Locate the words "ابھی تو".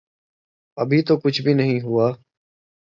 0.77-1.17